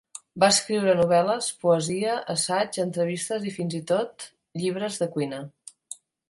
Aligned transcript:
Va 0.43 0.47
escriure 0.53 0.93
novel·les, 0.99 1.49
poesia, 1.65 2.15
assaig, 2.35 2.79
entrevistes 2.85 3.45
i 3.51 3.53
fins 3.59 3.77
i 3.81 3.83
tot 3.93 4.27
llibres 4.63 4.99
de 5.05 5.11
cuina. 5.19 5.45